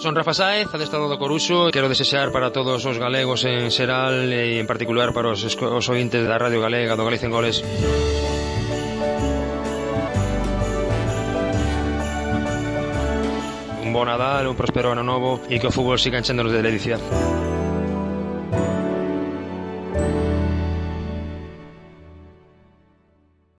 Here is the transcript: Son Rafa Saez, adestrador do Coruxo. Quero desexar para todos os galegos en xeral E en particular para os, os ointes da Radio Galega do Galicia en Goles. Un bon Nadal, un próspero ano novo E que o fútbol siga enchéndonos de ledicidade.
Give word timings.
Son 0.00 0.16
Rafa 0.16 0.32
Saez, 0.32 0.72
adestrador 0.72 1.12
do 1.12 1.20
Coruxo. 1.20 1.68
Quero 1.68 1.92
desexar 1.92 2.32
para 2.32 2.48
todos 2.48 2.80
os 2.88 2.96
galegos 2.96 3.44
en 3.44 3.68
xeral 3.68 4.32
E 4.32 4.56
en 4.56 4.64
particular 4.64 5.12
para 5.12 5.28
os, 5.28 5.44
os 5.44 5.86
ointes 5.92 6.24
da 6.24 6.40
Radio 6.40 6.56
Galega 6.56 6.96
do 6.96 7.04
Galicia 7.04 7.28
en 7.28 7.36
Goles. 7.36 7.60
Un 13.84 13.92
bon 13.92 14.08
Nadal, 14.08 14.48
un 14.48 14.56
próspero 14.56 14.96
ano 14.96 15.04
novo 15.04 15.44
E 15.52 15.60
que 15.60 15.68
o 15.68 15.74
fútbol 15.74 16.00
siga 16.00 16.16
enchéndonos 16.16 16.48
de 16.48 16.64
ledicidade. 16.64 17.04